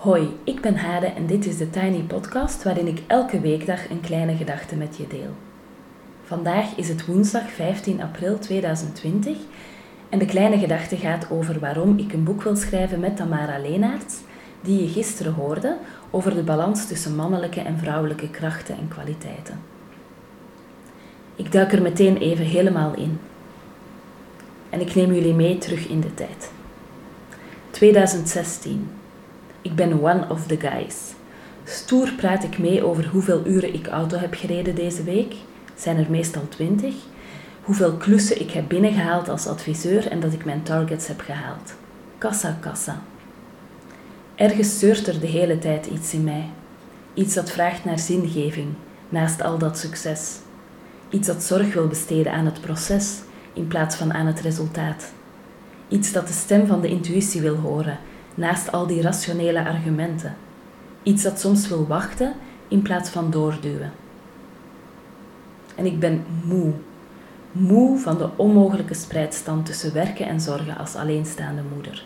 [0.00, 4.00] Hoi, ik ben Hade en dit is de Tiny Podcast waarin ik elke weekdag een
[4.00, 5.34] kleine gedachte met je deel.
[6.24, 9.36] Vandaag is het woensdag 15 april 2020
[10.08, 14.16] en de kleine gedachte gaat over waarom ik een boek wil schrijven met Tamara Leenaerts,
[14.60, 15.76] die je gisteren hoorde
[16.10, 19.60] over de balans tussen mannelijke en vrouwelijke krachten en kwaliteiten.
[21.36, 23.20] Ik duik er meteen even helemaal in.
[24.70, 26.50] En ik neem jullie mee terug in de tijd.
[27.70, 28.99] 2016.
[29.62, 30.96] Ik ben one of the guys.
[31.64, 35.34] Stoer praat ik mee over hoeveel uren ik auto heb gereden deze week.
[35.76, 36.94] Zijn er meestal 20.
[37.62, 41.74] Hoeveel klussen ik heb binnengehaald als adviseur en dat ik mijn targets heb gehaald.
[42.18, 43.02] Kassa, kassa.
[44.34, 46.50] Ergens zeurt er de hele tijd iets in mij.
[47.14, 48.68] Iets dat vraagt naar zingeving,
[49.08, 50.38] naast al dat succes.
[51.10, 53.18] Iets dat zorg wil besteden aan het proces
[53.52, 55.12] in plaats van aan het resultaat.
[55.88, 57.98] Iets dat de stem van de intuïtie wil horen,
[58.34, 60.36] naast al die rationele argumenten.
[61.02, 62.34] Iets dat soms wil wachten
[62.68, 63.92] in plaats van doorduwen.
[65.74, 66.72] En ik ben moe.
[67.52, 72.04] Moe van de onmogelijke spreidstand tussen werken en zorgen als alleenstaande moeder.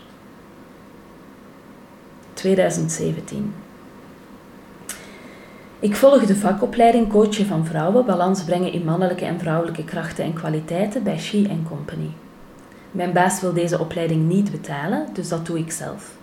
[2.33, 3.53] 2017.
[5.79, 10.33] Ik volg de vakopleiding Coachen van Vrouwen, balans brengen in mannelijke en vrouwelijke krachten en
[10.33, 12.09] kwaliteiten bij She Company.
[12.95, 16.15] Mijn baas wil deze opleiding niet betalen, dus dat doe ik zelf.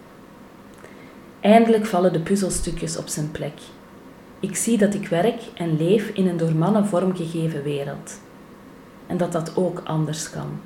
[1.41, 3.53] Eindelijk vallen de puzzelstukjes op zijn plek.
[4.41, 8.21] Ik zie dat ik werk en leef in een door mannen vormgegeven wereld.
[9.07, 10.61] En dat dat ook anders kan.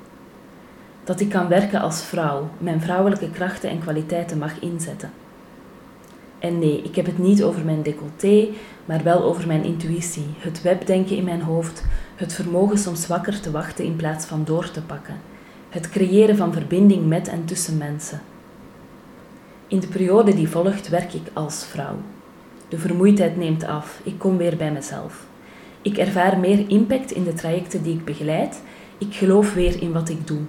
[1.03, 5.11] Dat ik kan werken als vrouw, mijn vrouwelijke krachten en kwaliteiten mag inzetten.
[6.39, 8.47] En nee, ik heb het niet over mijn decolleté,
[8.85, 11.85] maar wel over mijn intuïtie, het webdenken in mijn hoofd,
[12.15, 15.15] het vermogen soms wakker te wachten in plaats van door te pakken,
[15.77, 18.21] het creëren van verbinding met en tussen mensen.
[19.67, 21.95] In de periode die volgt werk ik als vrouw.
[22.69, 25.25] De vermoeidheid neemt af, ik kom weer bij mezelf.
[25.81, 28.61] Ik ervaar meer impact in de trajecten die ik begeleid,
[28.97, 30.41] ik geloof weer in wat ik doe.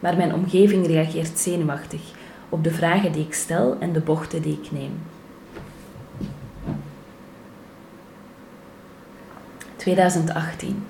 [0.00, 2.00] Maar mijn omgeving reageert zenuwachtig
[2.48, 4.92] op de vragen die ik stel en de bochten die ik neem.
[9.76, 10.84] 2018.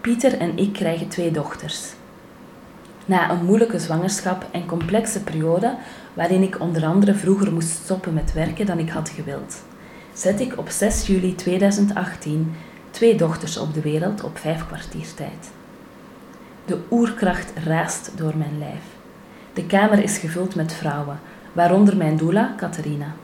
[0.00, 1.98] Pieter en ik krijgen twee dochters.
[3.10, 5.74] Na een moeilijke zwangerschap en complexe periode,
[6.14, 9.62] waarin ik onder andere vroeger moest stoppen met werken dan ik had gewild,
[10.12, 12.54] zet ik op 6 juli 2018
[12.90, 15.50] twee dochters op de wereld op vijf kwartiertijd.
[16.64, 18.82] De oerkracht raast door mijn lijf.
[19.52, 21.20] De kamer is gevuld met vrouwen,
[21.52, 23.14] waaronder mijn doula, Catharina.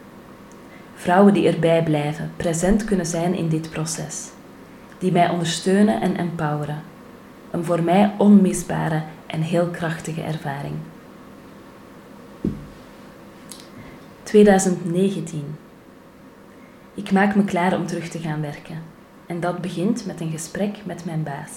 [0.95, 4.29] Vrouwen die erbij blijven, present kunnen zijn in dit proces.
[4.99, 6.83] Die mij ondersteunen en empoweren.
[7.51, 10.75] Een voor mij onmisbare en heel krachtige ervaring.
[14.23, 15.57] 2019.
[16.95, 18.83] Ik maak me klaar om terug te gaan werken.
[19.27, 21.53] En dat begint met een gesprek met mijn baas.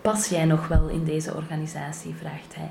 [0.00, 2.14] Pas jij nog wel in deze organisatie?
[2.14, 2.70] vraagt hij.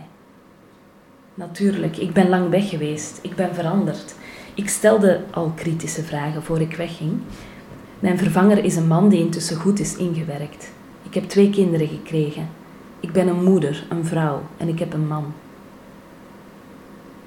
[1.33, 3.19] Natuurlijk, ik ben lang weg geweest.
[3.21, 4.15] Ik ben veranderd.
[4.53, 7.19] Ik stelde al kritische vragen voor ik wegging.
[7.99, 10.71] Mijn vervanger is een man die intussen goed is ingewerkt.
[11.03, 12.49] Ik heb twee kinderen gekregen.
[13.01, 15.33] Ik ben een moeder, een vrouw en ik heb een man.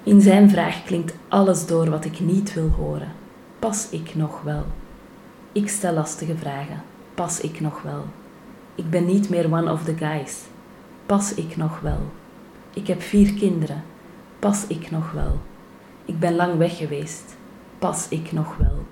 [0.02, 3.12] In zijn vraag klinkt alles door wat ik niet wil horen.
[3.58, 4.64] Pas ik nog wel?
[5.52, 6.82] Ik stel lastige vragen.
[7.14, 8.04] Pas ik nog wel?
[8.74, 10.42] Ik ben niet meer one of the guys.
[11.06, 12.00] Pas ik nog wel?
[12.74, 13.82] Ik heb vier kinderen.
[14.38, 15.38] Pas ik nog wel?
[16.04, 17.36] Ik ben lang weg geweest.
[17.78, 18.86] Pas ik nog wel?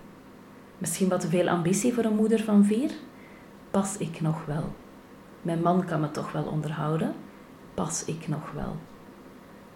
[0.79, 2.91] Misschien wat te veel ambitie voor een moeder van vier?
[3.71, 4.65] Pas ik nog wel?
[5.43, 7.15] Mijn man kan me toch wel onderhouden?
[7.75, 8.77] Pas ik nog wel?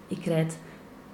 [0.06, 0.58] Ik rijd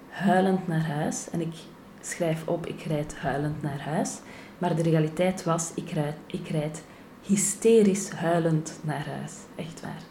[0.09, 1.55] huilend naar huis en ik
[2.01, 4.19] schrijf op, ik rijd huilend naar huis.
[4.59, 6.83] Maar de realiteit was, ik rijd, ik rijd
[7.23, 9.33] hysterisch huilend naar huis.
[9.55, 10.03] Echt waar.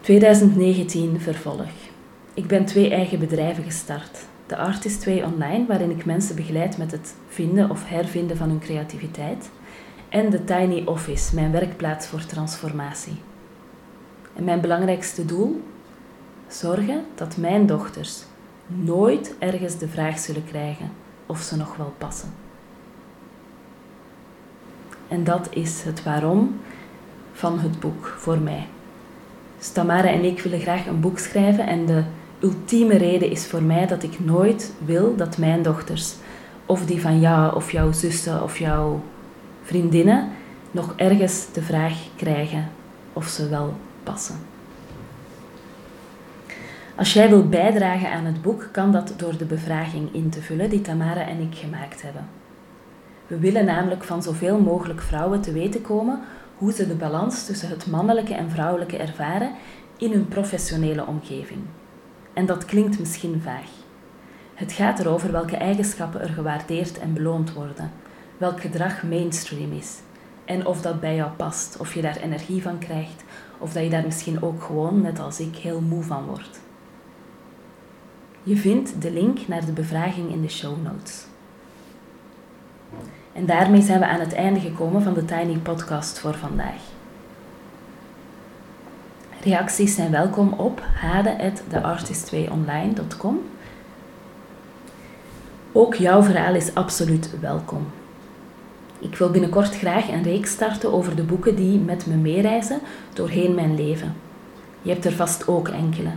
[0.00, 1.70] 2019 vervolg.
[2.34, 4.18] Ik ben twee eigen bedrijven gestart.
[4.46, 8.60] De Artist Way Online, waarin ik mensen begeleid met het vinden of hervinden van hun
[8.60, 9.50] creativiteit.
[10.12, 13.16] En de Tiny Office, mijn werkplaats voor transformatie.
[14.34, 15.62] En mijn belangrijkste doel?
[16.48, 18.22] Zorgen dat mijn dochters
[18.66, 20.90] nooit ergens de vraag zullen krijgen
[21.26, 22.28] of ze nog wel passen.
[25.08, 26.60] En dat is het waarom
[27.32, 28.66] van het boek voor mij.
[29.58, 32.02] Stamara en ik willen graag een boek schrijven en de
[32.40, 36.14] ultieme reden is voor mij dat ik nooit wil dat mijn dochters,
[36.66, 39.02] of die van jou of jouw zussen of jouw
[39.62, 40.28] vriendinnen,
[40.70, 42.68] nog ergens de vraag krijgen
[43.12, 44.36] of ze wel passen.
[46.96, 50.70] Als jij wilt bijdragen aan het boek, kan dat door de bevraging in te vullen
[50.70, 52.28] die Tamara en ik gemaakt hebben.
[53.26, 56.20] We willen namelijk van zoveel mogelijk vrouwen te weten komen
[56.58, 59.50] hoe ze de balans tussen het mannelijke en vrouwelijke ervaren
[59.96, 61.60] in hun professionele omgeving.
[62.32, 63.68] En dat klinkt misschien vaag.
[64.54, 67.90] Het gaat erover welke eigenschappen er gewaardeerd en beloond worden,
[68.42, 70.00] welk gedrag mainstream is
[70.44, 73.24] en of dat bij jou past, of je daar energie van krijgt,
[73.58, 76.60] of dat je daar misschien ook gewoon, net als ik, heel moe van wordt.
[78.42, 81.26] Je vindt de link naar de bevraging in de show notes.
[83.32, 86.80] En daarmee zijn we aan het einde gekomen van de Tiny Podcast voor vandaag.
[89.42, 93.40] Reacties zijn welkom op hade.theartist2online.com.
[95.72, 97.86] Ook jouw verhaal is absoluut welkom.
[99.02, 102.80] Ik wil binnenkort graag een reeks starten over de boeken die met me meereizen
[103.12, 104.14] doorheen mijn leven.
[104.82, 106.10] Je hebt er vast ook enkele.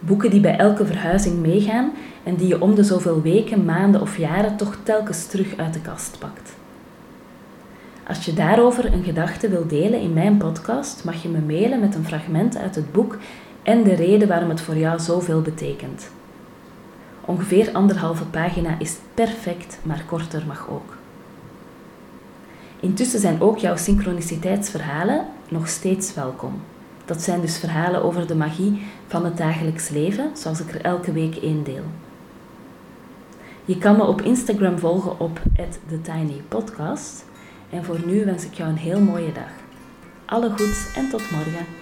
[0.00, 1.92] Boeken die bij elke verhuizing meegaan
[2.22, 5.80] en die je om de zoveel weken, maanden of jaren toch telkens terug uit de
[5.80, 6.54] kast pakt.
[8.06, 11.94] Als je daarover een gedachte wilt delen in mijn podcast, mag je me mailen met
[11.94, 13.18] een fragment uit het boek
[13.62, 16.10] en de reden waarom het voor jou zoveel betekent.
[17.24, 21.00] Ongeveer anderhalve pagina is perfect, maar korter mag ook.
[22.82, 26.60] Intussen zijn ook jouw synchroniciteitsverhalen nog steeds welkom.
[27.04, 31.12] Dat zijn dus verhalen over de magie van het dagelijks leven, zoals ik er elke
[31.12, 31.84] week één deel.
[33.64, 35.40] Je kan me op Instagram volgen op
[35.88, 37.24] @thetinypodcast.
[37.70, 39.50] En voor nu wens ik jou een heel mooie dag.
[40.24, 41.81] Alle goeds en tot morgen.